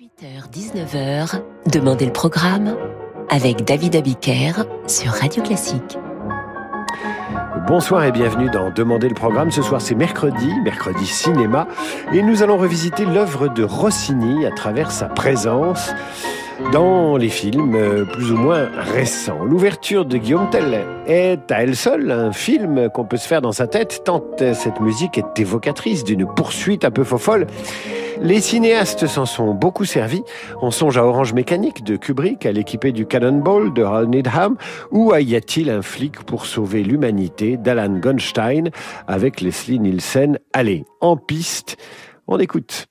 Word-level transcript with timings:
18h-19h, 0.00 1.42
Demandez 1.70 2.06
le 2.06 2.12
programme 2.12 2.74
avec 3.28 3.66
David 3.66 3.96
Abiker 3.96 4.64
sur 4.86 5.12
Radio 5.12 5.42
Classique. 5.42 5.98
Bonsoir 7.68 8.04
et 8.04 8.10
bienvenue 8.10 8.48
dans 8.48 8.70
Demandez 8.70 9.10
le 9.10 9.14
programme. 9.14 9.50
Ce 9.50 9.60
soir 9.60 9.82
c'est 9.82 9.94
mercredi, 9.94 10.48
mercredi 10.64 11.04
cinéma, 11.04 11.68
et 12.14 12.22
nous 12.22 12.42
allons 12.42 12.56
revisiter 12.56 13.04
l'œuvre 13.04 13.48
de 13.48 13.62
Rossini 13.62 14.46
à 14.46 14.52
travers 14.52 14.90
sa 14.90 15.04
présence 15.04 15.92
dans 16.72 17.18
les 17.18 17.28
films 17.28 17.74
euh, 17.74 18.06
plus 18.06 18.32
ou 18.32 18.36
moins 18.38 18.70
récents. 18.74 19.44
L'ouverture 19.44 20.06
de 20.06 20.16
Guillaume 20.16 20.48
Tell 20.48 20.82
est 21.08 21.52
à 21.52 21.62
elle 21.62 21.76
seule 21.76 22.10
un 22.10 22.32
film 22.32 22.88
qu'on 22.88 23.04
peut 23.04 23.18
se 23.18 23.28
faire 23.28 23.42
dans 23.42 23.52
sa 23.52 23.66
tête 23.66 24.00
tant 24.04 24.24
cette 24.38 24.80
musique 24.80 25.18
est 25.18 25.38
évocatrice 25.38 26.04
d'une 26.04 26.26
poursuite 26.26 26.86
un 26.86 26.90
peu 26.90 27.04
folle 27.04 27.46
les 28.22 28.40
cinéastes 28.40 29.06
s'en 29.06 29.26
sont 29.26 29.54
beaucoup 29.54 29.84
servis. 29.84 30.22
On 30.60 30.70
songe 30.70 30.98
à 30.98 31.04
Orange 31.04 31.32
Mécanique 31.32 31.82
de 31.82 31.96
Kubrick, 31.96 32.44
à 32.46 32.52
l'équipé 32.52 32.92
du 32.92 33.06
Cannonball 33.06 33.72
de 33.72 33.82
Hal 33.82 34.06
Needham, 34.08 34.56
ou 34.90 35.12
à 35.12 35.20
Y 35.20 35.36
a-t-il 35.36 35.70
un 35.70 35.82
flic 35.82 36.22
pour 36.24 36.46
sauver 36.46 36.82
l'humanité 36.82 37.56
d'Alan 37.56 37.98
Gonstein 37.98 38.70
avec 39.06 39.40
Leslie 39.40 39.80
Nielsen. 39.80 40.38
Allez, 40.52 40.84
en 41.00 41.16
piste, 41.16 41.76
on 42.26 42.38
écoute. 42.38 42.89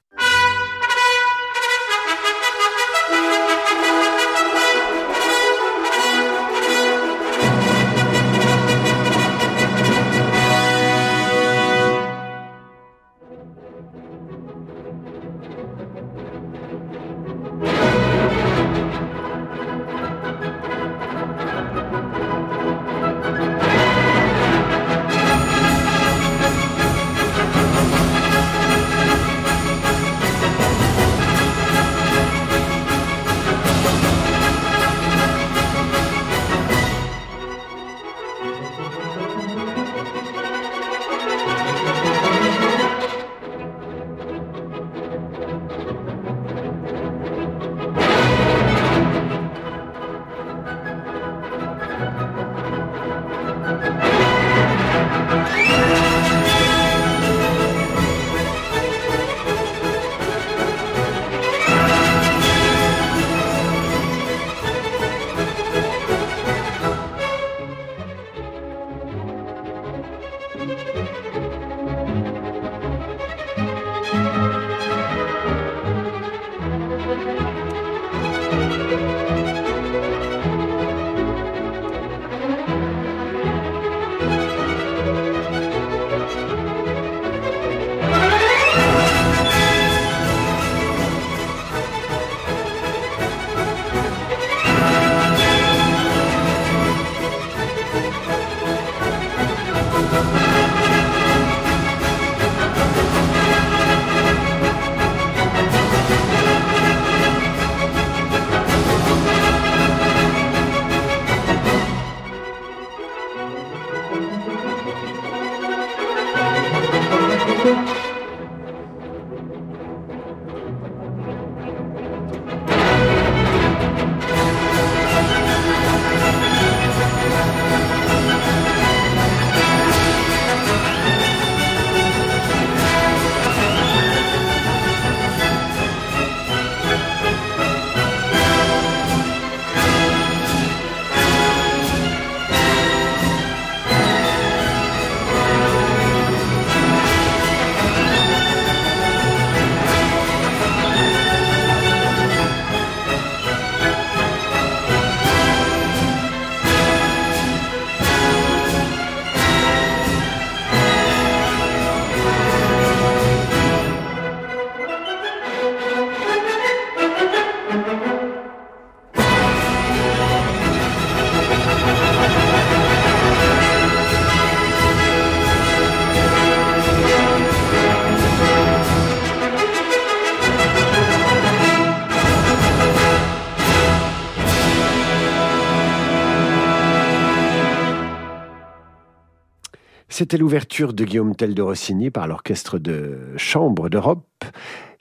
C'était 190.19 190.35
l'ouverture 190.35 190.91
de 190.91 191.05
Guillaume 191.05 191.33
Tell 191.33 191.53
de 191.53 191.61
Rossini 191.61 192.09
par 192.09 192.27
l'Orchestre 192.27 192.77
de 192.77 193.19
Chambre 193.37 193.87
d'Europe, 193.87 194.43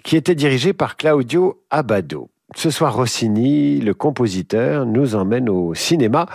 qui 0.04 0.16
était 0.16 0.36
dirigé 0.36 0.72
par 0.72 0.96
Claudio 0.96 1.60
Abbado. 1.70 2.30
Ce 2.54 2.70
soir, 2.70 2.94
Rossini, 2.94 3.80
le 3.80 3.94
compositeur, 3.94 4.86
nous 4.86 5.16
emmène 5.16 5.48
au 5.48 5.74
cinéma. 5.74 6.26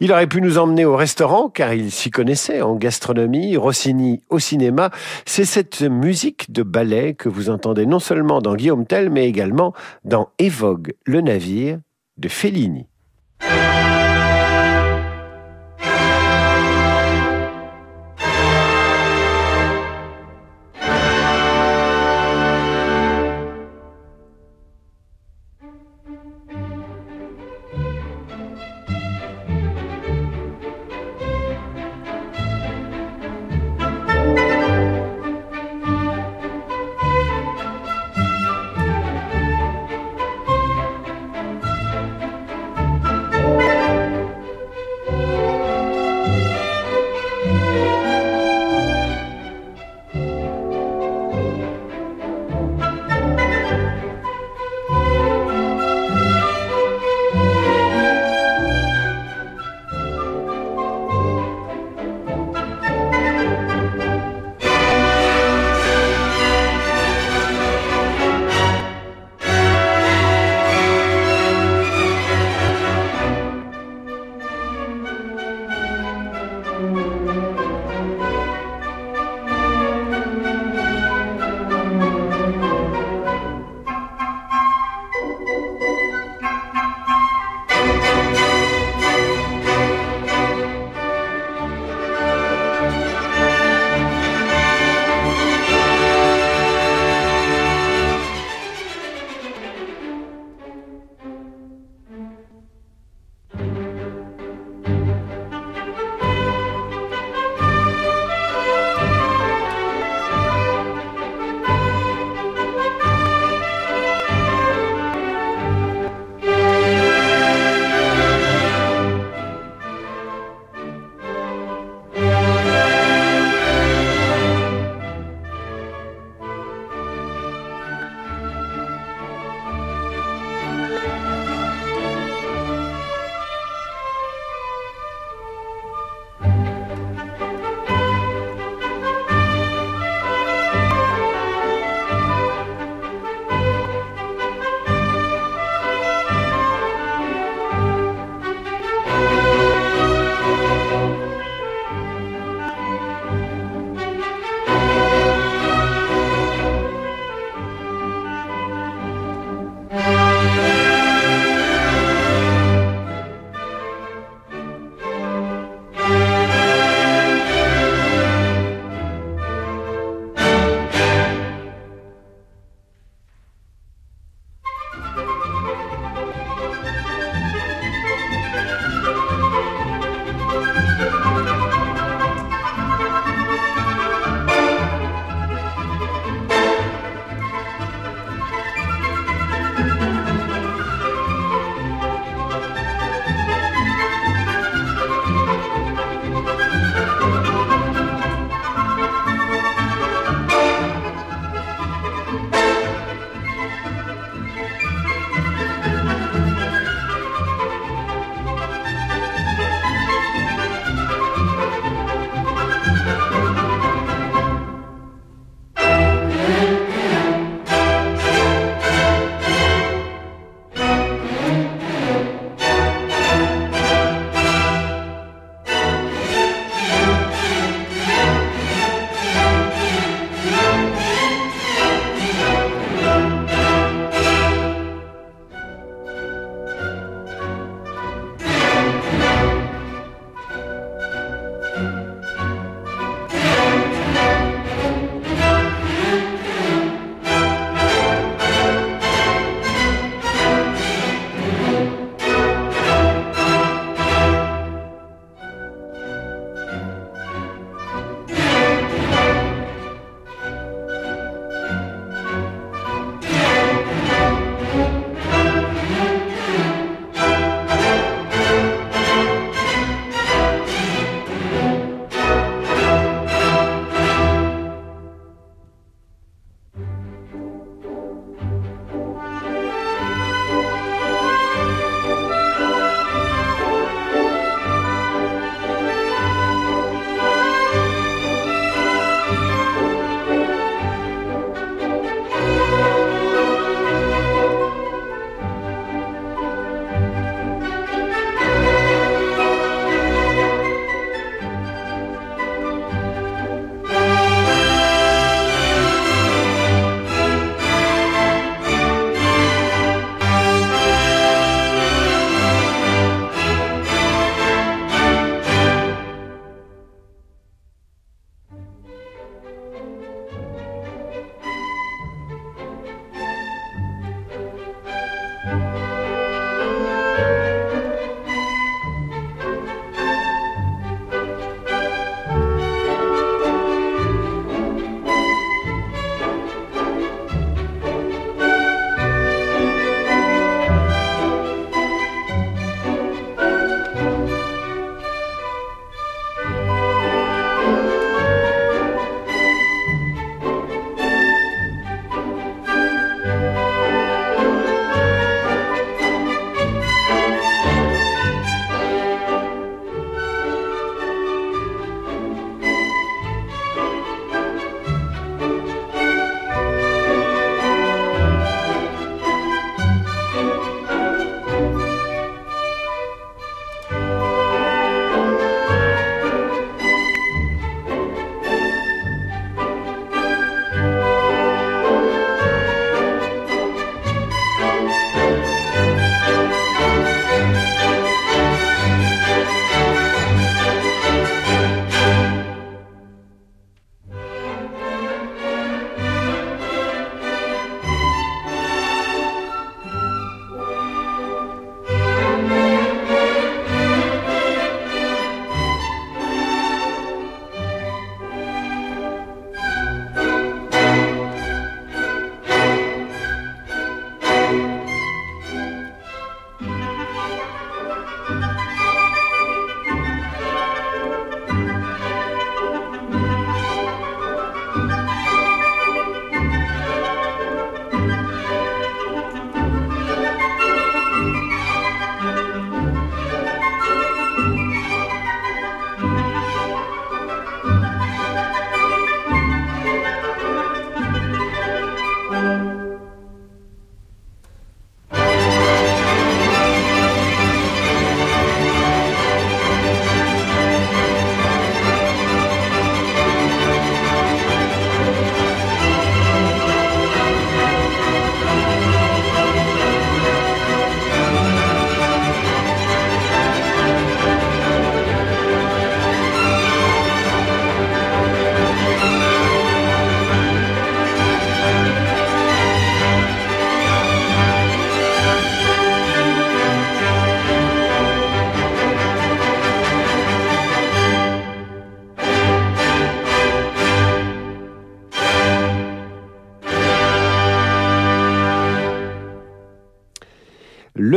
Il 0.00 0.10
aurait 0.10 0.26
pu 0.26 0.40
nous 0.40 0.58
emmener 0.58 0.84
au 0.84 0.96
restaurant, 0.96 1.48
car 1.50 1.72
il 1.72 1.92
s'y 1.92 2.10
connaissait 2.10 2.62
en 2.62 2.74
gastronomie. 2.74 3.56
Rossini 3.56 4.22
au 4.28 4.40
cinéma, 4.40 4.90
c'est 5.24 5.44
cette 5.44 5.82
musique 5.82 6.50
de 6.50 6.64
ballet 6.64 7.14
que 7.14 7.28
vous 7.28 7.48
entendez 7.48 7.86
non 7.86 8.00
seulement 8.00 8.40
dans 8.40 8.56
Guillaume 8.56 8.86
Tell, 8.86 9.08
mais 9.08 9.28
également 9.28 9.72
dans 10.04 10.30
Évogue 10.40 10.94
le 11.04 11.20
navire 11.20 11.78
de 12.16 12.26
Fellini. 12.26 12.88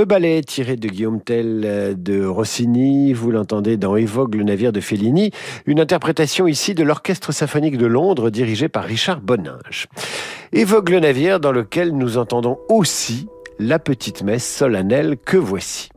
Ballet 0.09 0.41
tiré 0.41 0.75
de 0.75 0.87
Guillaume 0.87 1.21
Tell 1.21 1.61
euh, 1.63 1.93
de 1.93 2.25
Rossini, 2.25 3.13
vous 3.13 3.29
l'entendez 3.29 3.77
dans 3.77 3.95
Évoque 3.95 4.33
le 4.33 4.43
navire 4.43 4.71
de 4.71 4.81
Fellini, 4.81 5.29
une 5.67 5.79
interprétation 5.79 6.47
ici 6.47 6.73
de 6.73 6.83
l'Orchestre 6.83 7.31
symphonique 7.31 7.77
de 7.77 7.85
Londres 7.85 8.31
dirigé 8.31 8.69
par 8.69 8.85
Richard 8.85 9.21
Boninge. 9.21 9.87
Évoque 10.51 10.89
le 10.89 10.99
navire 10.99 11.39
dans 11.39 11.51
lequel 11.51 11.95
nous 11.95 12.17
entendons 12.17 12.57
aussi 12.69 13.27
la 13.59 13.77
petite 13.77 14.23
messe 14.23 14.51
solennelle 14.51 15.15
que 15.23 15.37
voici. 15.37 15.89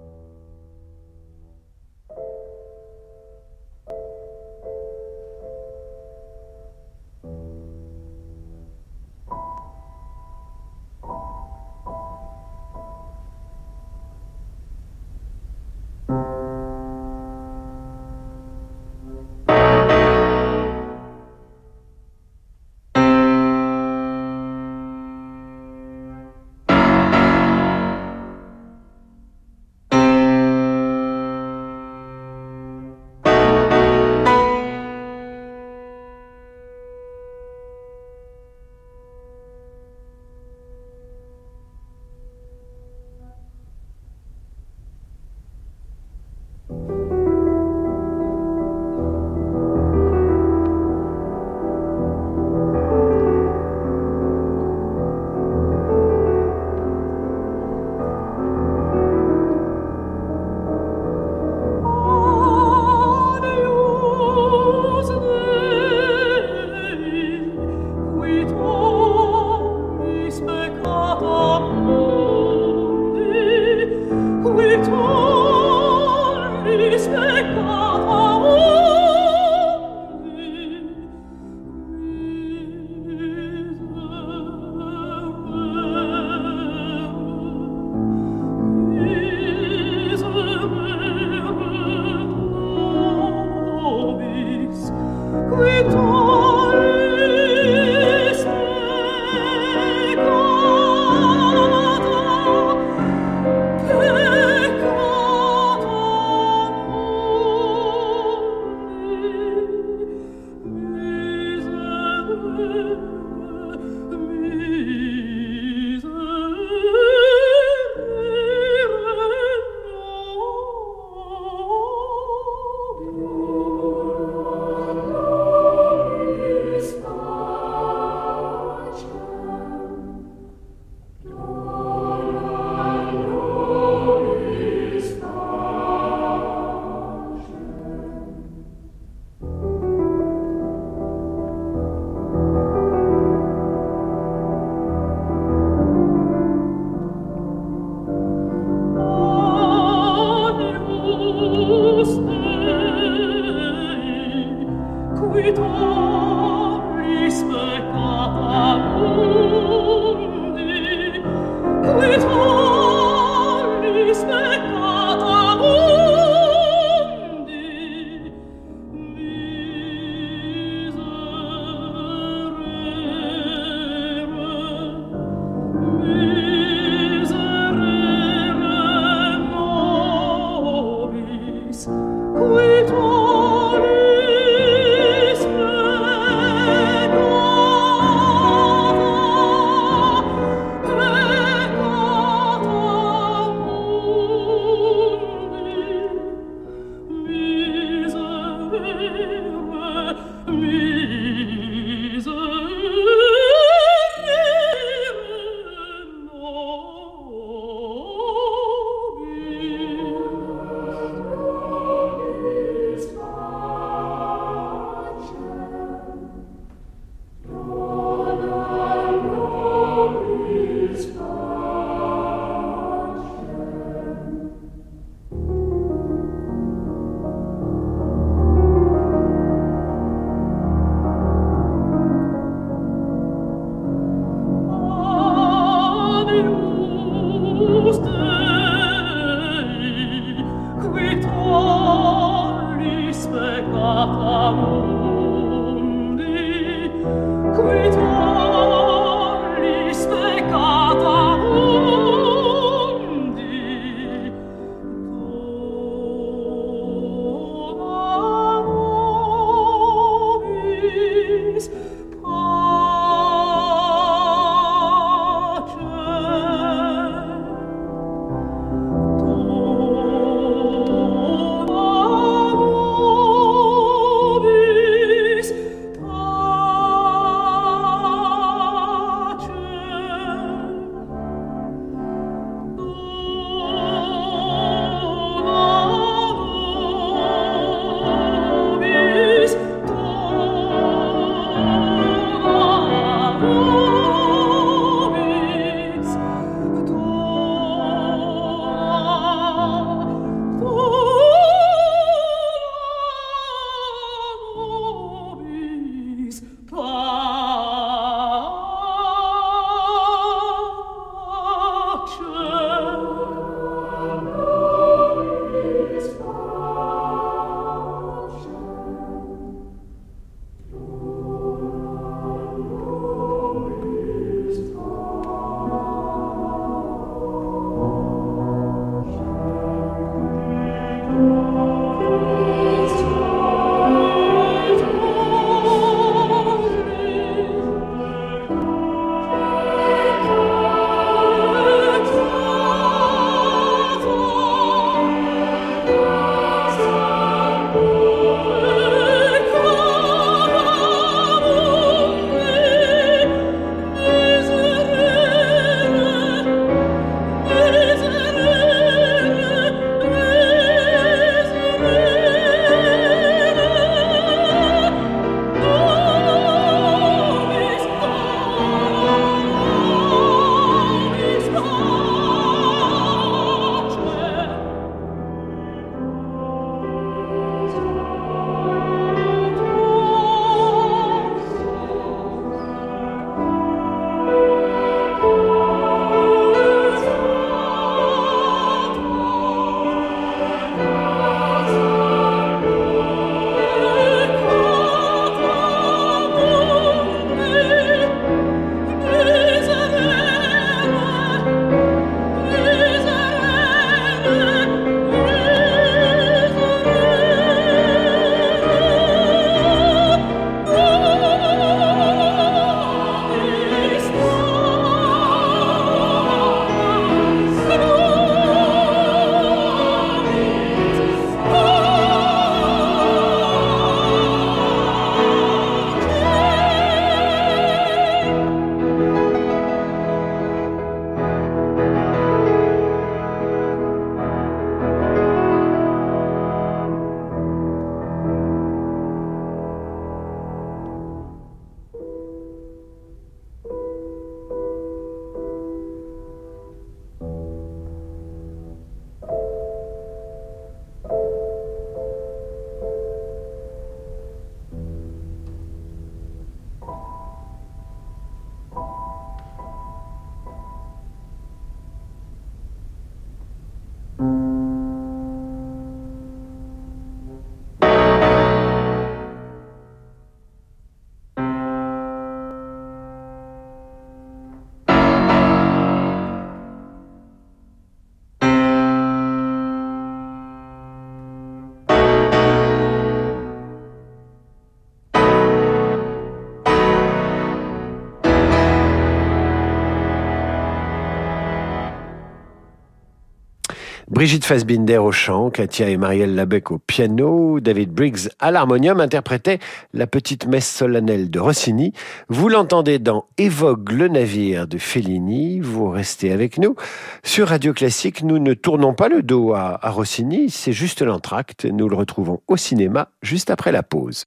Brigitte 494.22 494.44
Fassbinder 494.44 494.98
au 494.98 495.10
chant, 495.10 495.50
Katia 495.50 495.88
et 495.88 495.96
Marielle 495.96 496.36
Labec 496.36 496.70
au 496.70 496.78
piano, 496.78 497.58
David 497.58 497.90
Briggs 497.90 498.28
à 498.38 498.52
l'harmonium 498.52 499.00
interprétaient 499.00 499.58
la 499.92 500.06
petite 500.06 500.46
messe 500.46 500.70
solennelle 500.70 501.28
de 501.28 501.40
Rossini. 501.40 501.92
Vous 502.28 502.48
l'entendez 502.48 503.00
dans 503.00 503.24
Évoque 503.36 503.90
le 503.90 504.06
navire 504.06 504.68
de 504.68 504.78
Fellini. 504.78 505.58
Vous 505.58 505.90
restez 505.90 506.30
avec 506.30 506.58
nous. 506.58 506.76
Sur 507.24 507.48
Radio 507.48 507.72
Classique, 507.72 508.22
nous 508.22 508.38
ne 508.38 508.54
tournons 508.54 508.94
pas 508.94 509.08
le 509.08 509.24
dos 509.24 509.54
à, 509.54 509.84
à 509.84 509.90
Rossini, 509.90 510.50
c'est 510.50 510.72
juste 510.72 511.02
l'entracte. 511.02 511.64
Nous 511.64 511.88
le 511.88 511.96
retrouvons 511.96 512.42
au 512.46 512.56
cinéma 512.56 513.08
juste 513.22 513.50
après 513.50 513.72
la 513.72 513.82
pause. 513.82 514.26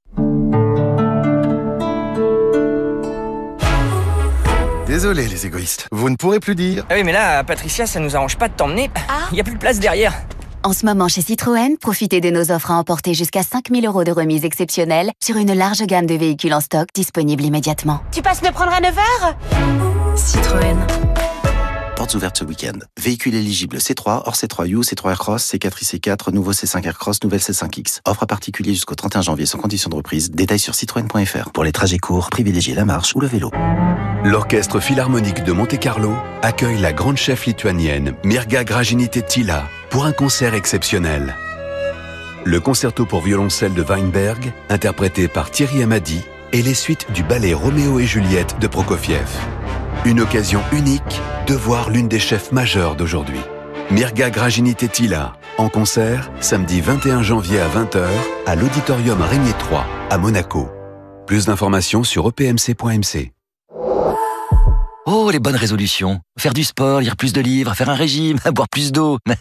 Désolé 4.96 5.28
les 5.28 5.46
égoïstes, 5.46 5.90
vous 5.92 6.10
ne 6.10 6.16
pourrez 6.16 6.40
plus 6.40 6.56
dire. 6.56 6.86
Ah 6.90 6.94
oui 6.96 7.04
mais 7.04 7.12
là, 7.12 7.44
Patricia, 7.44 7.86
ça 7.86 8.00
nous 8.00 8.16
arrange 8.16 8.38
pas 8.38 8.48
de 8.48 8.54
t'emmener. 8.54 8.90
Ah. 9.10 9.28
Il 9.34 9.38
y 9.38 9.42
a 9.42 9.44
plus 9.44 9.56
de 9.56 9.60
place 9.60 9.78
derrière. 9.78 10.14
En 10.64 10.72
ce 10.72 10.86
moment 10.86 11.10
chez 11.10 11.20
Citroën, 11.20 11.76
profitez 11.78 12.22
de 12.22 12.30
nos 12.30 12.50
offres 12.50 12.72
à 12.72 12.76
emporter 12.76 13.14
jusqu'à 13.14 13.44
5000 13.44 13.86
euros 13.86 14.06
de 14.06 14.14
remise 14.14 14.46
exceptionnelle 14.46 15.12
sur 15.22 15.36
une 15.36 15.54
large 15.54 15.82
gamme 15.82 16.06
de 16.06 16.16
véhicules 16.16 16.54
en 16.54 16.62
stock 16.62 16.88
disponibles 16.96 17.44
immédiatement. 17.44 18.00
Tu 18.14 18.22
passes 18.22 18.42
me 18.42 18.52
prendre 18.52 18.72
à 18.72 18.80
9h 18.80 20.16
Citroën. 20.16 20.78
Portes 22.06 22.16
ouvertes 22.18 22.38
ce 22.38 22.44
week-end. 22.44 22.78
Véhicule 23.02 23.34
éligible 23.34 23.78
C3, 23.78 24.22
hors 24.26 24.36
C3U, 24.36 24.84
C3 24.84 25.10
Aircross, 25.10 25.52
C4 25.52 25.82
IC4, 25.82 26.32
nouveau 26.34 26.52
C5 26.54 26.86
Aircross, 26.86 27.24
nouvelle 27.24 27.40
C5X. 27.40 28.02
Offre 28.06 28.22
à 28.22 28.28
particulier 28.28 28.76
jusqu'au 28.76 28.94
31 28.94 29.24
janvier 29.24 29.48
sans 29.48 29.58
condition 29.58 29.90
de 29.90 29.96
reprise. 29.96 30.30
Détails 30.30 30.60
sur 30.60 30.76
citroën.fr. 30.76 31.50
Pour 31.52 31.64
les 31.64 31.72
trajets 31.72 31.98
courts, 31.98 32.30
privilégiez 32.30 32.76
la 32.76 32.86
marche 32.86 33.16
ou 33.16 33.22
le 33.22 33.28
vélo. 33.28 33.50
L'Orchestre 34.24 34.80
Philharmonique 34.80 35.44
de 35.44 35.52
Monte-Carlo 35.52 36.14
accueille 36.44 36.78
la 36.78 36.94
grande 36.94 37.18
chef 37.18 37.48
lituanienne 37.48 38.14
Mirga 38.24 38.64
Gražinytė-Tyla 38.64 39.64
pour 39.90 40.06
un 40.06 40.12
concert 40.12 40.54
exceptionnel. 40.54 41.36
Le 42.44 42.60
concerto 42.60 43.08
pour 43.08 43.22
violoncelle 43.22 43.74
de 43.74 43.82
Weinberg, 43.82 44.54
interprété 44.70 45.28
par 45.28 45.50
Thierry 45.50 45.82
Amadi, 45.82 46.22
et 46.54 46.62
les 46.62 46.76
suites 46.76 47.12
du 47.12 47.24
ballet 47.24 47.56
Roméo 47.56 48.00
et 48.00 48.06
Juliette 48.06 48.60
de 48.60 48.68
Prokofiev. 48.68 49.28
Une 50.06 50.20
occasion 50.20 50.62
unique 50.72 51.20
de 51.48 51.56
voir 51.56 51.90
l'une 51.90 52.08
des 52.08 52.20
chefs 52.20 52.52
majeures 52.52 52.96
d'aujourd'hui. 52.96 53.40
Mirga 53.90 54.30
Gražinytė-Tyla, 54.30 55.34
en 55.58 55.68
concert, 55.68 56.32
samedi 56.42 56.80
21 56.80 57.24
janvier 57.24 57.60
à 57.60 57.68
20h, 57.68 58.06
à 58.46 58.56
l'Auditorium 58.56 59.20
Régnier 59.20 59.54
3, 59.58 59.84
à 60.12 60.18
Monaco. 60.20 60.70
Plus 61.26 61.48
d'informations 61.48 62.04
sur 62.04 62.28
E 62.28 62.34
epmc.mc. 62.38 63.32
Oh, 65.08 65.30
les 65.30 65.38
bonnes 65.38 65.56
résolutions. 65.56 66.20
Faire 66.40 66.56
du 66.56 66.64
sport, 66.64 67.00
lire 67.00 67.16
plus 67.16 67.32
de 67.32 67.40
livres, 67.40 67.76
faire 67.76 67.90
un 67.90 67.96
régime, 67.96 68.40
boire 68.52 68.68
plus 68.68 68.92
d'eau. 68.92 69.20
Mais 69.28 69.38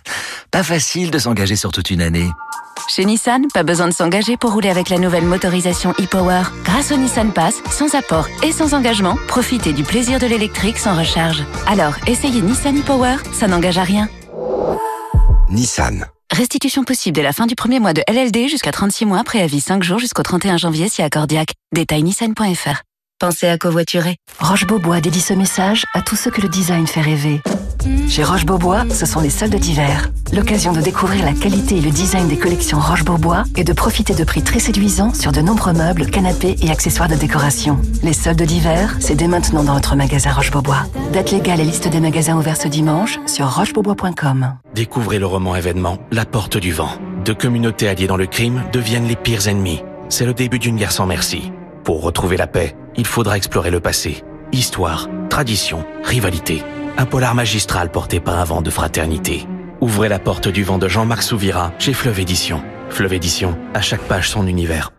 pas 0.50 0.62
facile 0.62 1.11
de 1.11 1.18
s'engager 1.18 1.57
sur 1.57 1.72
toute 1.72 1.90
une 1.90 2.03
année. 2.03 2.31
Chez 2.87 3.07
Nissan, 3.07 3.46
pas 3.53 3.62
besoin 3.62 3.88
de 3.88 3.94
s'engager 3.94 4.37
pour 4.37 4.53
rouler 4.53 4.68
avec 4.68 4.90
la 4.90 4.98
nouvelle 4.98 5.24
motorisation 5.24 5.92
e-Power. 5.92 6.42
Grâce 6.64 6.92
au 6.92 6.96
Nissan 6.96 7.33
Pass, 7.33 7.62
sans 7.70 7.94
apport 7.94 8.29
et 8.42 8.53
sans 8.53 8.74
engagement, 8.74 9.16
profitez 9.27 9.72
du 9.72 9.85
plaisir 9.85 10.18
de 10.18 10.27
l'électrique 10.27 10.77
sans 10.77 10.98
recharge. 10.98 11.42
Alors, 11.66 11.94
essayez 12.07 12.42
Nissan 12.42 12.77
e-Power, 12.77 13.16
ça 13.33 13.46
n'engage 13.46 13.79
à 13.79 13.85
rien. 13.85 14.11
Nissan. 15.48 16.05
Restitution 16.31 16.85
possible 16.85 17.14
dès 17.14 17.22
la 17.22 17.33
fin 17.33 17.46
du 17.46 17.55
premier 17.55 17.81
mois 17.81 17.94
de 17.94 18.03
LLD 18.07 18.48
jusqu'à 18.48 18.72
36 18.72 19.07
mois, 19.07 19.24
préavis 19.24 19.61
5 19.61 19.83
jours 19.83 19.98
jusqu'au 19.98 20.22
31 20.22 20.59
janvier 20.59 20.90
si 20.90 21.00
accordiaque. 21.00 21.55
Détail 21.72 22.03
nissan.fr. 22.03 22.83
Pensez 23.20 23.46
à 23.46 23.57
covoiturer. 23.59 24.16
Roche 24.40 24.66
Beaubois 24.66 25.00
dédie 25.00 25.20
ce 25.20 25.35
message 25.35 25.85
à 25.94 26.03
tous 26.03 26.16
ceux 26.16 26.31
que 26.31 26.40
le 26.40 26.48
design 26.48 26.87
fait 26.87 27.00
rêver. 27.00 27.40
Chez 28.09 28.24
Roche 28.24 28.44
Beaubois, 28.44 28.85
ce 28.90 29.07
sont 29.07 29.20
les 29.20 29.31
soldes 29.31 29.55
d'hiver. 29.55 30.11
L'occasion 30.33 30.72
de 30.72 30.81
découvrir 30.81 31.24
la 31.24 31.33
qualité 31.33 31.77
et 31.77 31.81
le 31.81 31.90
design 31.90 32.29
des 32.29 32.37
collections 32.38 32.81
Roche 32.81 33.05
Beaubois 33.05 33.44
et 33.57 33.62
de 33.62 33.72
profiter 33.72 34.14
de 34.14 34.24
prix 34.24 34.42
très 34.42 34.59
séduisants 34.59 35.14
sur 35.14 35.31
de 35.31 35.40
nombreux 35.40 35.72
meubles, 35.72 36.11
canapés 36.11 36.57
et 36.61 36.70
accessoires 36.70 37.09
de 37.09 37.14
décoration. 37.14 37.81
Les 38.03 38.14
soldes 38.14 38.42
d'hiver, 38.42 38.96
c'est 39.00 39.14
dès 39.14 39.29
maintenant 39.29 39.62
dans 39.62 39.74
votre 39.74 39.94
magasin 39.94 40.33
Roche 40.33 40.50
Beaubois. 40.50 40.85
Date 41.12 41.31
légale 41.31 41.61
et 41.61 41.64
liste 41.64 41.88
des 41.88 42.00
magasins 42.00 42.37
ouverts 42.37 42.61
ce 42.61 42.68
dimanche 42.68 43.20
sur 43.27 43.48
rochebeaubois.com. 43.48 44.59
Découvrez 44.74 45.20
le 45.20 45.27
roman 45.27 45.55
événement 45.55 45.98
La 46.11 46.24
Porte 46.24 46.57
du 46.57 46.72
Vent. 46.72 46.90
Deux 47.24 47.35
communautés 47.35 47.88
alliées 47.88 48.09
dans 48.09 48.16
le 48.16 48.27
crime 48.27 48.64
deviennent 48.72 49.07
les 49.07 49.16
pires 49.16 49.46
ennemis. 49.46 49.83
C'est 50.09 50.27
le 50.27 50.35
début 50.35 50.59
d'une 50.59 50.77
guerre 50.77 50.92
sans 50.92 51.07
merci. 51.07 51.53
Pour 51.85 52.01
retrouver 52.01 52.38
la 52.38 52.47
paix, 52.47 52.75
il 52.97 53.07
faudra 53.07 53.37
explorer 53.37 53.70
le 53.70 53.79
passé. 53.79 54.25
Histoire, 54.53 55.07
tradition, 55.29 55.85
rivalité. 56.03 56.62
Un 56.97 57.05
polar 57.05 57.35
magistral 57.35 57.90
porté 57.90 58.20
par 58.20 58.38
un 58.38 58.44
vent 58.44 58.62
de 58.62 58.70
fraternité. 58.70 59.47
Ouvrez 59.83 60.09
la 60.09 60.18
porte 60.18 60.49
du 60.49 60.64
vent 60.64 60.79
de 60.79 60.88
Jean-Marc 60.88 61.23
Souvira 61.23 61.73
chez 61.79 61.92
Fleuve 61.92 62.20
Édition. 62.20 62.62
Fleuve 62.88 63.12
Édition, 63.12 63.59
à 63.75 63.83
chaque 63.83 64.01
page 64.01 64.31
son 64.31 64.47
univers. 64.47 64.92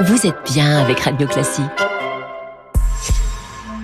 Vous 0.00 0.26
êtes 0.26 0.50
bien 0.50 0.78
avec 0.78 1.00
Radio 1.00 1.28
Classique. 1.28 1.66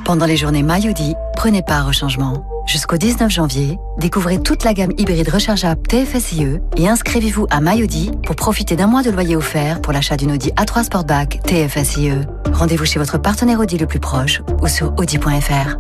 Pendant 0.07 0.25
les 0.25 0.39
journées 0.39 0.63
Mayodi, 0.63 1.15
prenez 1.37 1.61
part 1.61 1.89
au 1.89 1.93
changement. 1.93 2.43
Jusqu'au 2.69 2.99
19 2.99 3.31
janvier, 3.31 3.79
découvrez 3.97 4.43
toute 4.43 4.63
la 4.63 4.75
gamme 4.75 4.93
hybride 4.99 5.31
rechargeable 5.31 5.81
TFSIe 5.89 6.59
et 6.77 6.87
inscrivez-vous 6.87 7.47
à 7.49 7.63
Mayodi 7.63 8.11
pour 8.27 8.37
profiter 8.37 8.77
d'un 8.77 8.87
mois 8.87 9.03
de 9.03 9.11
loyer 9.11 9.37
offert 9.37 9.81
pour 9.81 9.95
l'achat 9.95 10.19
d'une 10.19 10.33
Audi 10.33 10.51
A3 10.51 10.85
Sportback 10.85 11.41
TFSIe. 11.45 12.13
Rendez-vous 12.53 12.85
chez 12.85 12.99
votre 12.99 13.17
partenaire 13.17 13.59
Audi 13.61 13.79
le 13.79 13.87
plus 13.87 14.01
proche 14.01 14.43
ou 14.61 14.69
sur 14.69 14.93
audi.fr. 14.99 15.79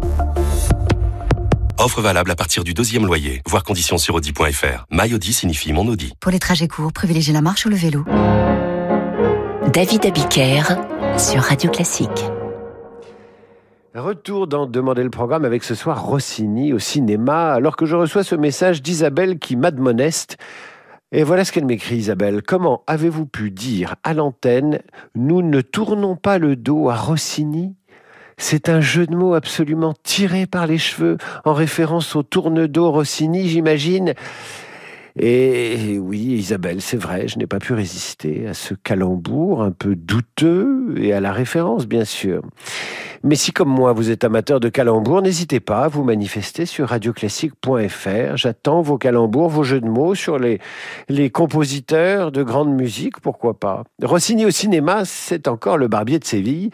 Offre 1.76 2.00
valable 2.00 2.30
à 2.30 2.36
partir 2.36 2.64
du 2.64 2.72
deuxième 2.72 3.04
loyer. 3.04 3.42
Voir 3.46 3.64
conditions 3.64 3.98
sur 3.98 4.14
Audi.fr. 4.14 4.86
My 4.90 5.12
Audi 5.12 5.34
signifie 5.34 5.74
mon 5.74 5.86
Audi. 5.88 6.14
Pour 6.20 6.32
les 6.32 6.38
trajets 6.38 6.68
courts, 6.68 6.94
privilégiez 6.94 7.34
la 7.34 7.42
marche 7.42 7.66
ou 7.66 7.68
le 7.68 7.76
vélo. 7.76 8.06
David 9.74 10.06
Abiker 10.06 10.62
sur 11.18 11.42
Radio 11.42 11.70
Classique. 11.70 12.24
Retour 14.00 14.46
dans 14.46 14.66
Demander 14.66 15.02
le 15.02 15.10
programme 15.10 15.44
avec 15.44 15.64
ce 15.64 15.74
soir 15.74 16.04
Rossini 16.04 16.72
au 16.72 16.78
cinéma, 16.78 17.52
alors 17.52 17.76
que 17.76 17.84
je 17.84 17.96
reçois 17.96 18.22
ce 18.22 18.34
message 18.34 18.80
d'Isabelle 18.80 19.38
qui 19.38 19.56
m'admoneste. 19.56 20.36
Et 21.10 21.24
voilà 21.24 21.44
ce 21.44 21.52
qu'elle 21.52 21.64
m'écrit, 21.64 21.96
Isabelle. 21.96 22.42
Comment 22.42 22.84
avez-vous 22.86 23.26
pu 23.26 23.50
dire 23.50 23.96
à 24.04 24.14
l'antenne 24.14 24.80
Nous 25.14 25.42
ne 25.42 25.60
tournons 25.60 26.16
pas 26.16 26.38
le 26.38 26.54
dos 26.54 26.90
à 26.90 26.94
Rossini? 26.96 27.74
C'est 28.36 28.68
un 28.68 28.80
jeu 28.80 29.06
de 29.06 29.16
mots 29.16 29.34
absolument 29.34 29.94
tiré 30.02 30.46
par 30.46 30.66
les 30.66 30.78
cheveux, 30.78 31.18
en 31.44 31.52
référence 31.52 32.14
au 32.14 32.22
tourne-dos 32.22 32.90
Rossini, 32.90 33.48
j'imagine. 33.48 34.14
Et 35.20 35.98
oui, 35.98 36.18
Isabelle, 36.18 36.80
c'est 36.80 36.96
vrai, 36.96 37.26
je 37.26 37.38
n'ai 37.38 37.46
pas 37.46 37.58
pu 37.58 37.72
résister 37.72 38.46
à 38.46 38.54
ce 38.54 38.74
calembour 38.74 39.62
un 39.62 39.72
peu 39.72 39.96
douteux 39.96 40.94
et 40.96 41.12
à 41.12 41.20
la 41.20 41.32
référence, 41.32 41.86
bien 41.86 42.04
sûr. 42.04 42.42
Mais 43.24 43.34
si, 43.34 43.50
comme 43.50 43.68
moi, 43.68 43.92
vous 43.92 44.10
êtes 44.10 44.22
amateur 44.22 44.60
de 44.60 44.68
calembours, 44.68 45.22
n'hésitez 45.22 45.58
pas 45.58 45.84
à 45.84 45.88
vous 45.88 46.04
manifester 46.04 46.66
sur 46.66 46.88
radioclassique.fr. 46.88 48.36
J'attends 48.36 48.80
vos 48.80 48.96
calembours, 48.96 49.48
vos 49.48 49.64
jeux 49.64 49.80
de 49.80 49.88
mots 49.88 50.14
sur 50.14 50.38
les, 50.38 50.60
compositeurs 51.30 52.30
de 52.30 52.44
grande 52.44 52.72
musique, 52.72 53.20
pourquoi 53.20 53.58
pas. 53.58 53.82
Rossini 54.02 54.46
au 54.46 54.50
cinéma, 54.50 55.04
c'est 55.04 55.48
encore 55.48 55.78
le 55.78 55.88
barbier 55.88 56.20
de 56.20 56.24
Séville. 56.24 56.70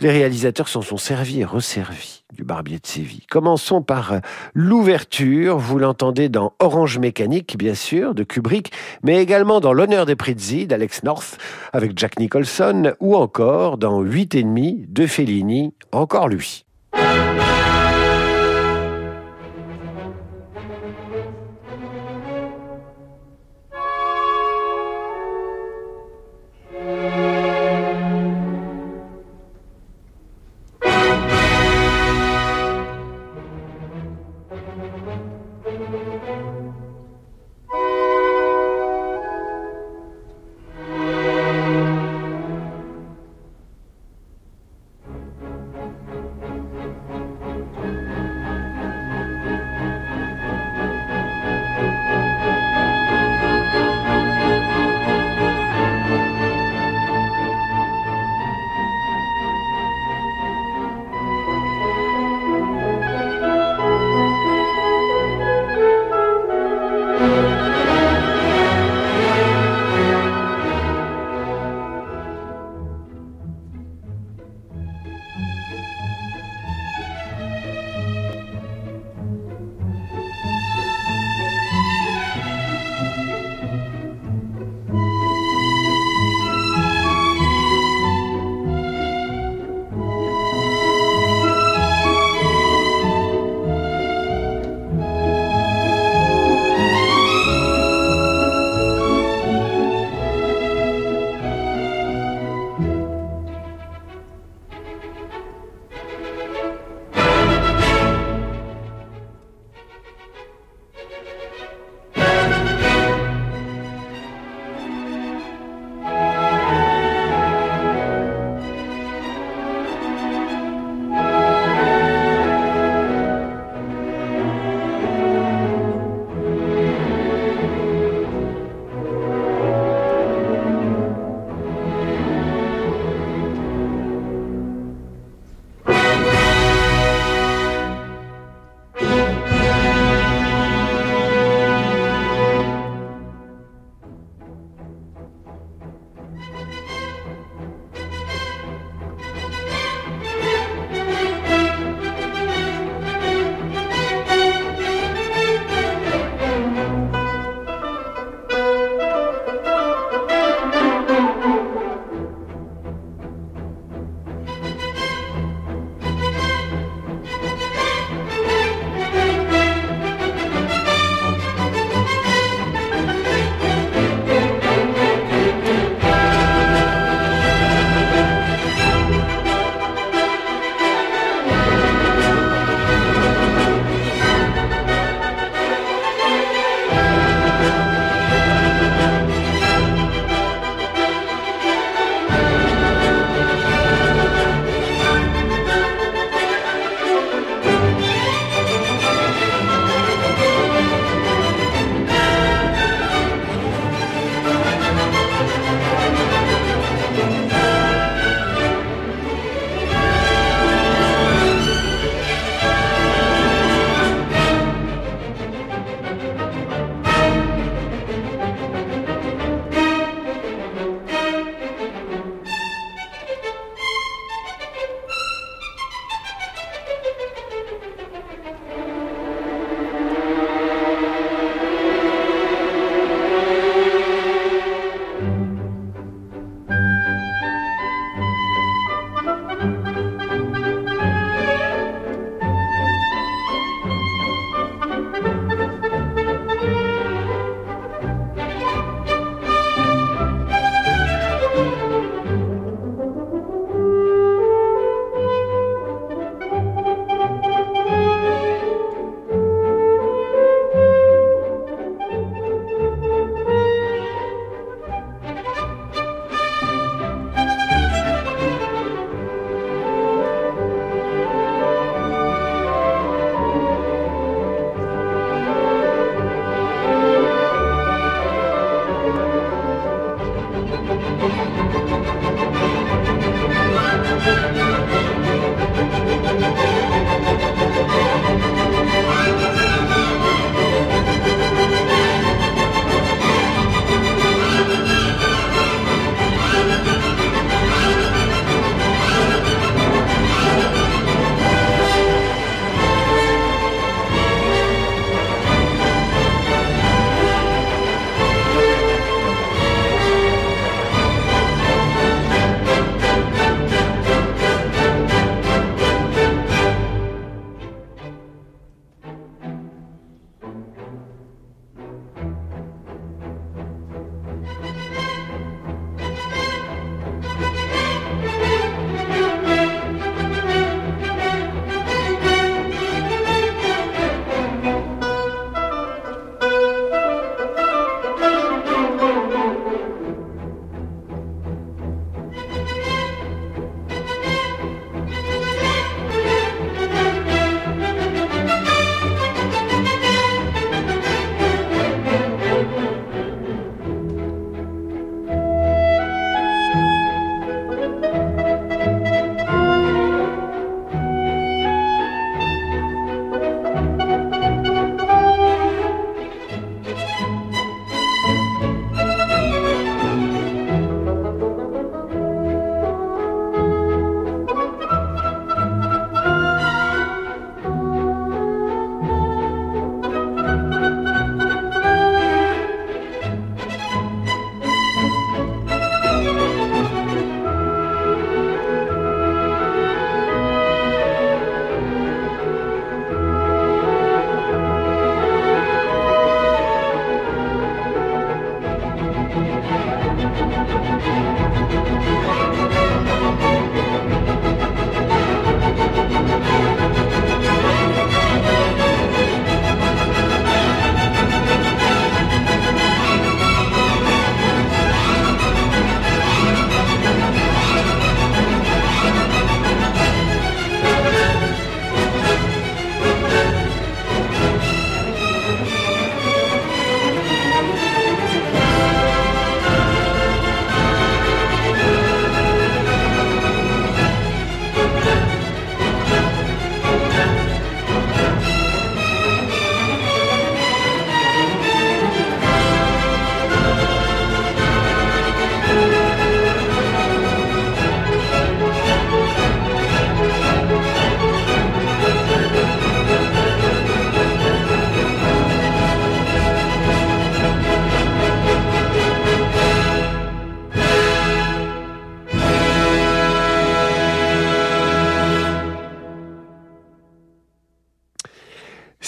Les 0.00 0.10
réalisateurs 0.10 0.68
s'en 0.68 0.80
sont 0.80 0.96
servis 0.96 1.40
et 1.40 1.44
resservis 1.44 2.21
du 2.32 2.44
Barbier 2.44 2.78
de 2.78 2.86
Séville. 2.86 3.26
Commençons 3.30 3.82
par 3.82 4.20
l'ouverture. 4.54 5.58
Vous 5.58 5.78
l'entendez 5.78 6.28
dans 6.28 6.54
Orange 6.58 6.98
Mécanique, 6.98 7.56
bien 7.56 7.74
sûr, 7.74 8.14
de 8.14 8.24
Kubrick, 8.24 8.72
mais 9.02 9.22
également 9.22 9.60
dans 9.60 9.72
L'honneur 9.72 10.06
des 10.06 10.16
Prizzi 10.16 10.66
d'Alex 10.66 11.02
North 11.02 11.38
avec 11.72 11.98
Jack 11.98 12.18
Nicholson, 12.18 12.94
ou 13.00 13.16
encore 13.16 13.78
dans 13.78 14.00
Huit 14.00 14.34
et 14.34 14.42
demi 14.42 14.84
de 14.88 15.06
Fellini, 15.06 15.74
encore 15.92 16.28
lui. 16.28 16.64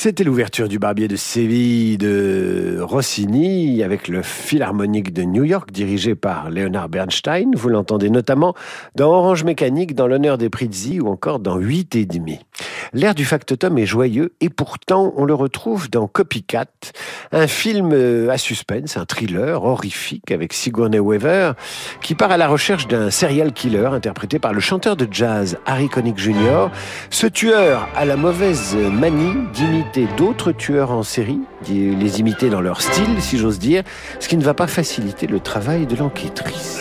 C'était 0.05 0.25
l'ouverture 0.25 0.69
du 0.69 0.79
Barbier 0.79 1.09
de 1.09 1.17
Séville 1.17 1.97
de 1.97 2.79
Rossini 2.83 3.83
avec 3.83 4.07
le 4.09 4.21
Philharmonique 4.21 5.15
de 5.15 5.23
New 5.23 5.45
York 5.45 5.73
dirigé 5.73 6.15
par 6.15 6.51
Leonard 6.51 6.91
Bernstein. 6.91 7.53
Vous 7.55 7.71
l'entendez 7.71 8.11
notamment 8.11 8.55
dans 8.97 9.11
Orange 9.11 9.45
Mécanique, 9.45 9.95
dans 9.95 10.07
l'honneur 10.07 10.37
des 10.37 10.51
Prizzi 10.51 11.01
ou 11.01 11.09
encore 11.09 11.39
dans 11.39 11.57
8 11.57 11.97
et 11.97 12.05
demi. 12.05 12.39
L'air 12.93 13.15
du 13.15 13.25
factotum 13.25 13.79
est 13.79 13.87
joyeux 13.87 14.35
et 14.43 14.51
pourtant 14.51 15.15
on 15.17 15.25
le 15.25 15.33
retrouve 15.33 15.89
dans 15.89 16.07
Copycat, 16.07 16.67
un 17.33 17.47
film 17.47 17.93
euh, 17.95 18.29
à 18.29 18.37
suspense, 18.37 18.99
un 18.99 19.07
thriller 19.07 19.65
horrifique 19.65 20.31
avec 20.31 20.53
Sigourney 20.53 20.99
Weaver 20.99 21.53
qui 22.03 22.15
part 22.15 22.31
à 22.31 22.37
la 22.37 22.47
recherche 22.47 22.87
d'un 22.87 23.11
serial 23.11 23.55
killer 23.55 23.87
interprété 23.87 24.39
par 24.39 24.53
le 24.53 24.61
chanteur 24.61 24.97
de 24.97 25.09
jazz 25.11 25.57
Harry 25.65 25.89
Connick 25.89 26.19
Jr. 26.19 26.69
Ce 27.09 27.27
tueur 27.27 27.89
a 27.97 28.05
la 28.05 28.19
mauvaise 28.19 28.77
manie 28.77 29.35
d'imiter 29.55 29.94
d'autres 30.17 30.53
tueurs 30.53 30.91
en 30.91 31.03
série, 31.03 31.41
les 31.69 32.21
imiter 32.21 32.51
dans 32.51 32.61
leur 32.61 32.81
style 32.81 33.21
si 33.21 33.39
j'ose 33.39 33.59
dire, 33.59 33.83
ce 34.21 34.29
qui 34.29 34.37
ne 34.37 34.45
va 34.45 34.55
pas 34.55 34.67
faciliter 34.67 35.27
le 35.27 35.41
travail 35.41 35.87
de 35.87 35.97
l'enquêtrice. 35.97 36.81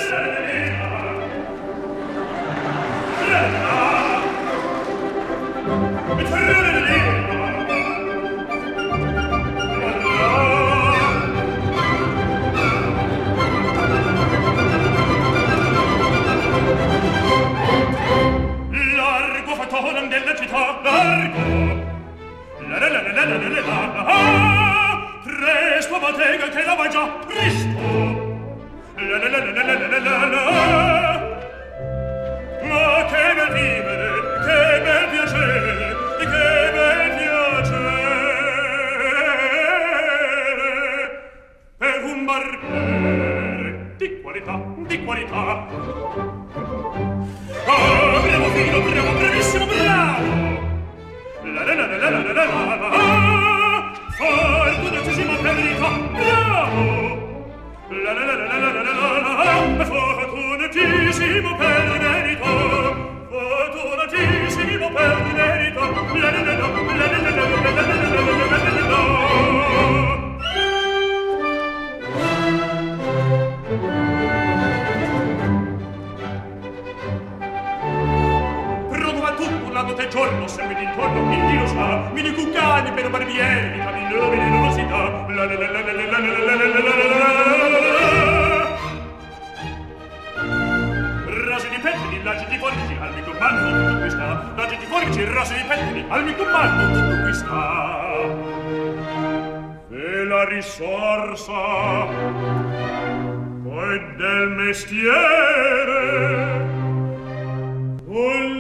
nelle 23.44 23.62
lana. 23.62 24.06
Ah, 24.06 25.20
presto, 25.24 26.00
bottega, 26.00 26.48
che 26.48 26.64
la 26.64 26.76
vai 26.76 26.90
già, 26.90 27.06
presto! 27.28 27.82
La 28.96 29.18
la 29.18 29.28
la 29.28 29.38
la 29.38 29.64
la 29.64 29.74
la 29.74 30.00
la 30.00 30.26
la 30.28 31.32
Ma 32.64 33.06
che 33.10 33.34
bel 33.36 33.52
vivere, 33.52 34.08
che 34.46 34.82
bel 34.84 35.06
piacere, 35.10 35.96
che 36.20 36.62
un 42.06 42.26
barbiere 42.26 43.94
di 43.98 44.22
qualità, 44.22 44.62
di 44.88 45.04
qualità! 45.04 45.68
Ah, 47.66 48.20
bravo 48.22 48.50
filo, 48.52 48.82
bravo, 48.82 49.12
bravissimo, 49.18 49.66
bravo! 49.66 50.44
la 51.44 51.64
la 51.66 51.74
la 51.74 51.86
la 51.86 51.98
la 51.98 52.10
la 52.10 52.34
la 52.34 52.46
la 52.46 52.88
la 52.88 53.23
Fortunatissima 54.18 55.36
Federico, 55.38 55.90
bravo! 56.12 57.32
La 57.90 58.14
la 58.14 58.26
la 58.26 58.36
la 58.36 58.46
la 58.46 58.58
la 58.60 58.72
la 58.72 58.82
la 58.82 58.94
la 59.78 59.86
Fortunatissimo 59.86 61.58
la 61.58 61.74
la 61.74 61.98
la 61.98 62.04
la 62.04 62.14
la 62.14 62.50
la 65.74 66.32
la 66.32 66.42
la 66.44 67.20
la 67.20 67.30
la 67.30 67.42
la 67.42 67.58
la 67.58 67.82
la 68.54 69.04
Prova 78.90 79.34
tutto 79.36 79.72
la 79.72 79.82
notte 79.82 80.08
giorno 80.08 80.48
Torno 80.96 81.34
in 81.34 81.48
chi 81.48 81.58
lo 81.58 81.68
sa, 81.68 82.10
mi 82.14 82.22
ne 82.22 82.32
cuccani 82.34 82.92
per 82.92 83.10
barbieri, 83.10 83.70
mi 83.70 83.84
camillo, 83.84 84.30
mi 84.30 84.38
ne 84.38 84.60
rosità, 84.68 85.26
la 85.28 85.46
la 85.46 85.46
la 85.46 85.72
la 85.72 85.82
la 85.82 85.92
la 85.92 86.06
la 86.08 86.20
la 86.20 86.56
la 86.56 86.68
la 86.68 86.80
la 86.80 87.42
Rasi 91.48 91.70
di 91.70 91.78
pettini, 91.82 92.24
laggi 92.24 92.46
di 92.46 92.58
forbici, 92.58 92.96
al 93.00 93.14
mio 93.14 93.24
comando 93.24 93.70
tutto 93.72 94.00
qui 94.00 94.10
sta. 94.10 94.54
Laggi 94.56 94.78
di 94.78 94.86
forbici, 94.86 95.24
rasi 95.26 95.56
di 95.56 95.64
pettini, 95.68 96.06
al 96.10 96.24
mio 96.24 96.36
comando 96.36 97.00
tutto 97.00 97.22
qui 97.24 97.34
sta. 97.34 98.02
E 99.90 100.24
la 100.26 100.44
risorsa 100.46 101.62
poi 103.64 104.00
del 104.18 104.50
mestiere 104.50 105.42
con 108.06 108.53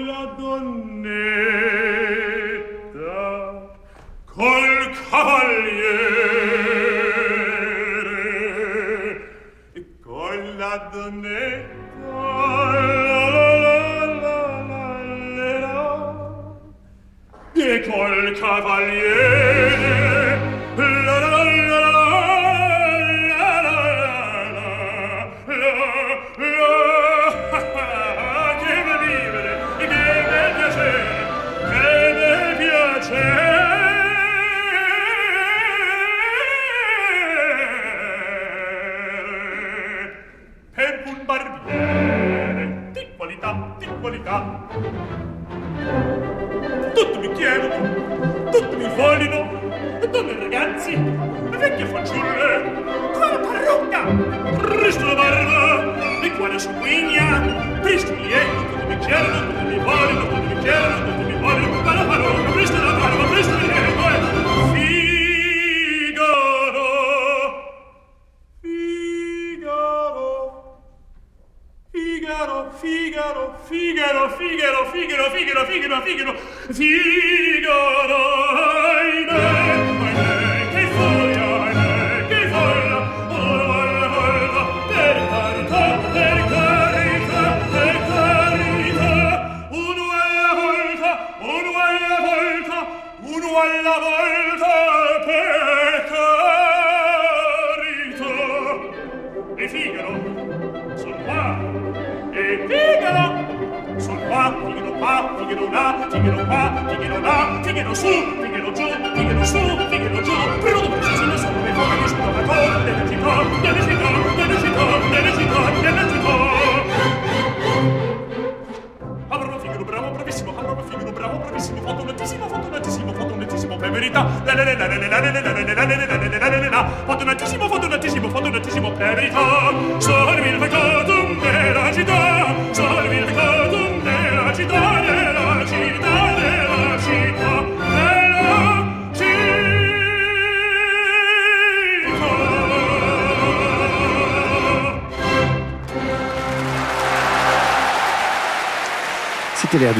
cavalier 18.43 19.22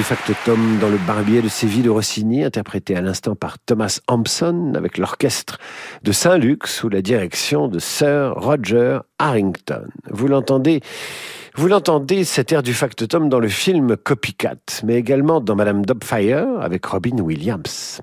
du 0.03 0.09
factotum 0.09 0.79
dans 0.81 0.89
le 0.89 0.97
barbier 1.07 1.41
de 1.41 1.47
Séville 1.47 1.83
de 1.83 1.89
Rossini, 1.89 2.43
interprété 2.43 2.93
à 2.97 3.01
l'instant 3.01 3.35
par 3.35 3.57
Thomas 3.57 4.01
Hampson 4.09 4.73
avec 4.75 4.97
l'orchestre 4.97 5.59
de 6.03 6.11
Saint-Luc 6.11 6.67
sous 6.67 6.89
la 6.89 7.01
direction 7.01 7.69
de 7.69 7.79
Sir 7.79 8.33
Roger 8.35 8.99
Harrington. 9.17 9.87
Vous 10.09 10.27
l'entendez 10.27 10.81
vous 11.55 11.67
l'entendez, 11.67 12.23
cet 12.23 12.51
air 12.51 12.63
du 12.63 12.73
factotum 12.73 13.29
dans 13.29 13.39
le 13.39 13.47
film 13.47 13.95
Copycat, 13.95 14.55
mais 14.83 14.95
également 14.95 15.39
dans 15.39 15.55
Madame 15.55 15.85
Dobfire 15.85 16.47
avec 16.59 16.83
Robin 16.83 17.19
Williams. 17.19 18.01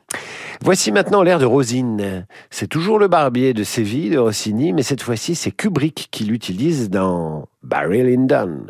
Voici 0.63 0.93
maintenant 0.93 1.25
l'air 1.25 1.41
de 1.41 1.47
Rosine. 1.47 2.27
C'est 2.51 2.69
toujours 2.69 3.01
le 3.01 3.09
barbier 3.09 3.53
de 3.53 3.65
Séville 3.65 4.11
de 4.11 4.19
Rossini, 4.19 4.73
mais 4.73 4.85
cette 4.85 5.03
fois-ci 5.03 5.35
c'est 5.35 5.51
Kubrick 5.51 6.09
qui 6.13 6.25
l'utilise 6.25 6.91
dans 6.91 7.49
Barry 7.65 8.05
Lyndon. 8.05 8.67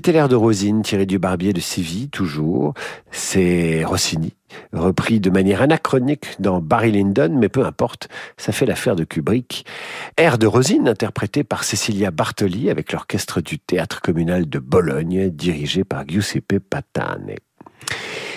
C'était 0.00 0.12
l'air 0.12 0.30
de 0.30 0.34
Rosine, 0.34 0.80
tiré 0.80 1.04
du 1.04 1.18
Barbier 1.18 1.52
de 1.52 1.60
Séville, 1.60 2.08
toujours. 2.08 2.72
C'est 3.10 3.84
Rossini, 3.84 4.32
repris 4.72 5.20
de 5.20 5.28
manière 5.28 5.60
anachronique 5.60 6.24
dans 6.38 6.62
Barry 6.62 6.90
Lyndon, 6.90 7.36
mais 7.38 7.50
peu 7.50 7.66
importe, 7.66 8.08
ça 8.38 8.50
fait 8.52 8.64
l'affaire 8.64 8.96
de 8.96 9.04
Kubrick. 9.04 9.66
Air 10.16 10.38
de 10.38 10.46
Rosine, 10.46 10.88
interprété 10.88 11.44
par 11.44 11.64
Cecilia 11.64 12.10
Bartoli 12.10 12.70
avec 12.70 12.92
l'orchestre 12.92 13.42
du 13.42 13.58
théâtre 13.58 14.00
communal 14.00 14.48
de 14.48 14.58
Bologne, 14.58 15.28
dirigé 15.28 15.84
par 15.84 16.08
Giuseppe 16.08 16.60
Patane. 16.60 17.34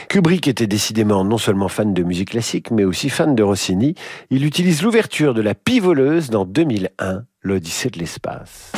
Kubrick 0.09 0.49
était 0.49 0.68
décidément 0.68 1.24
non 1.24 1.38
seulement 1.38 1.70
fan 1.70 1.93
de 1.93 2.03
musique 2.03 2.32
classique, 2.32 2.72
mais 2.72 2.84
aussi 2.84 3.07
fan 3.07 3.36
de 3.36 3.43
Rossini. 3.43 3.95
Il 4.32 4.43
utilise 4.45 4.82
l'ouverture 4.82 5.34
de 5.34 5.41
La 5.41 5.55
Pivoleuse 5.55 6.30
dans 6.30 6.43
2001, 6.43 7.24
l'Odyssée 7.41 7.89
de 7.89 7.99
l'espace. 7.99 8.74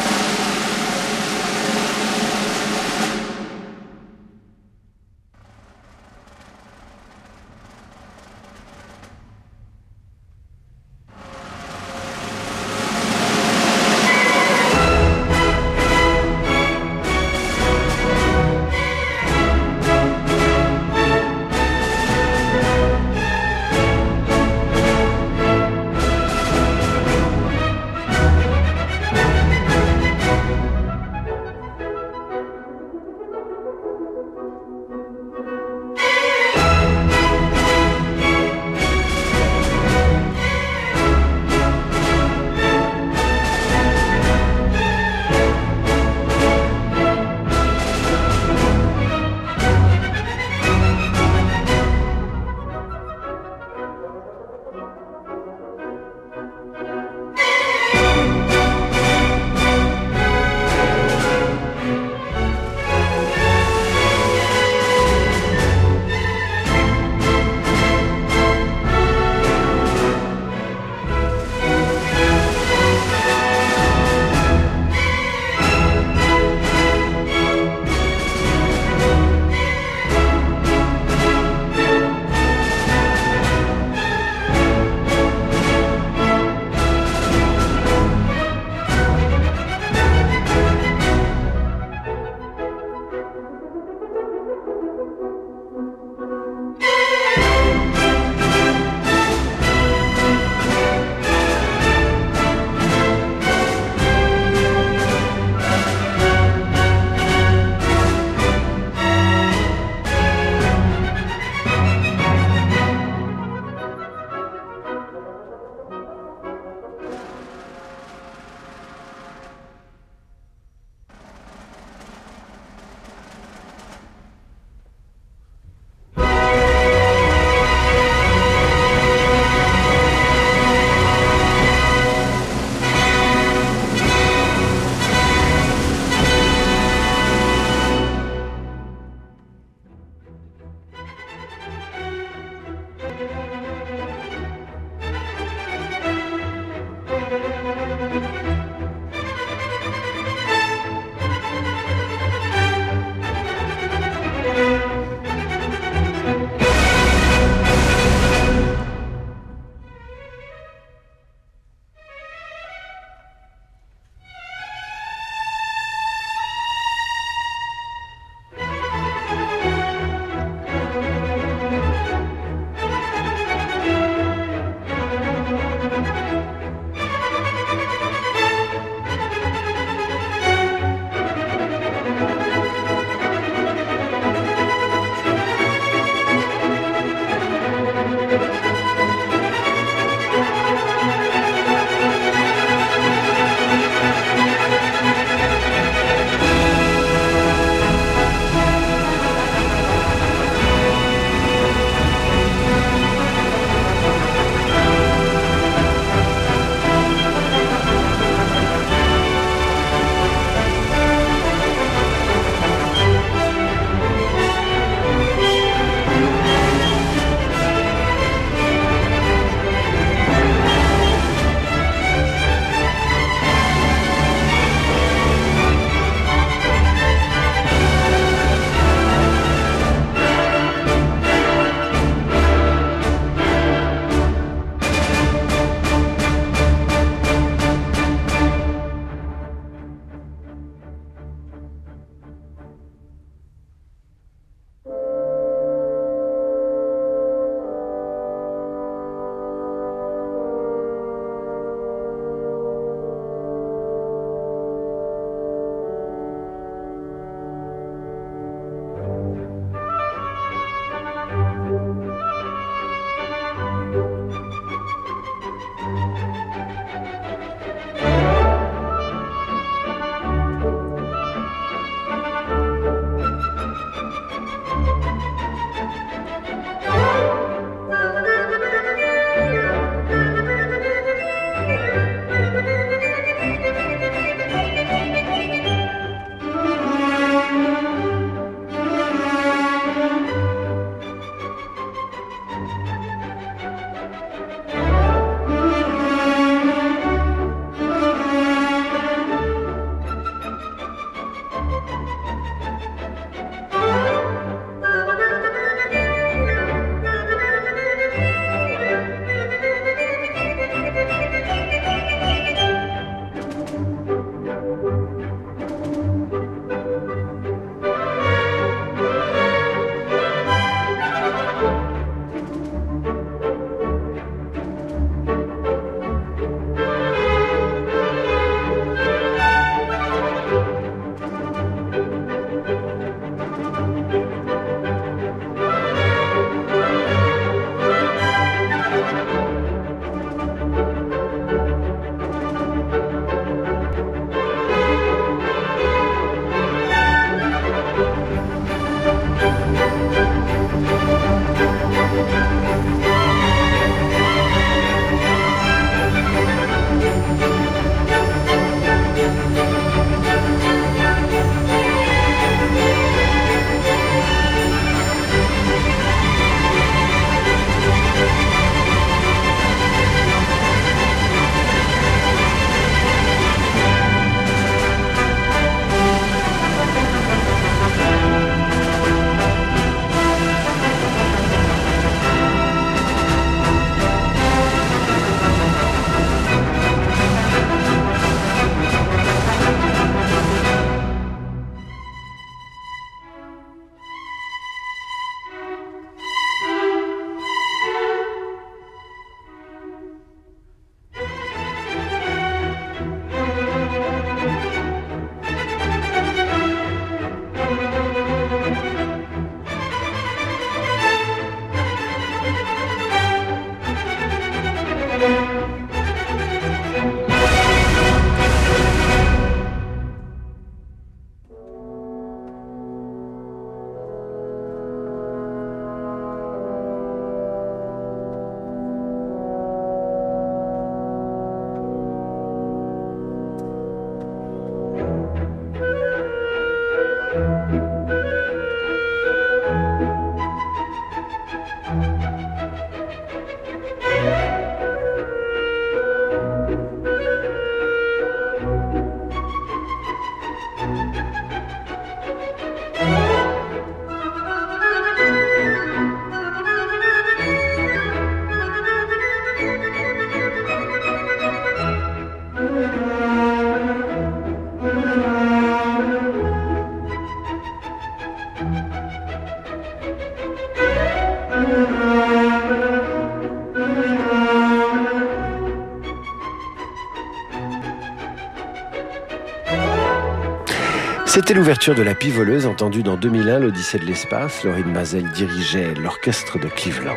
C'était 481.46 481.60
l'ouverture 481.60 481.94
de 481.94 482.02
La 482.02 482.16
Pivoleuse, 482.16 482.66
entendue 482.66 483.04
dans 483.04 483.18
2001, 483.18 483.60
l'Odyssée 483.60 484.00
de 484.00 484.06
l'espace. 484.06 484.64
Laurine 484.64 484.92
Mazel 484.92 485.30
dirigeait 485.30 485.94
l'orchestre 485.94 486.58
de 486.58 486.66
Cleveland. 486.66 487.14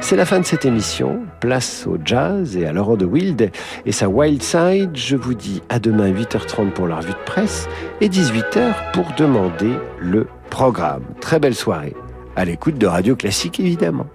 C'est 0.00 0.14
la 0.14 0.24
fin 0.24 0.38
de 0.38 0.44
cette 0.44 0.64
émission. 0.64 1.22
Place 1.40 1.84
au 1.84 1.98
jazz 2.04 2.56
et 2.56 2.66
à 2.66 2.72
Laurent 2.72 2.96
de 2.96 3.04
Wild 3.04 3.50
et 3.84 3.90
sa 3.90 4.08
Wild 4.08 4.44
Side. 4.44 4.92
Je 4.94 5.16
vous 5.16 5.34
dis 5.34 5.60
à 5.70 5.80
demain 5.80 6.08
8h30 6.08 6.70
pour 6.70 6.86
la 6.86 6.98
revue 6.98 7.10
de 7.10 7.24
presse 7.26 7.68
et 8.00 8.08
18h 8.08 8.92
pour 8.92 9.06
demander 9.16 9.72
le 9.98 10.28
programme. 10.50 11.02
Très 11.20 11.40
belle 11.40 11.56
soirée. 11.56 11.96
À 12.36 12.44
l'écoute 12.44 12.78
de 12.78 12.86
Radio 12.86 13.16
Classique, 13.16 13.58
évidemment. 13.58 14.06